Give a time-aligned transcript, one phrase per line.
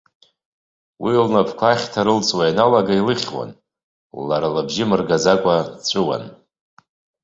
[1.03, 3.51] Уи лнапқәа ахьҭа рылҵуа ианалага илхьаауан,
[4.27, 6.23] лара лыбжьы мыргаӡакәа дҵәуон.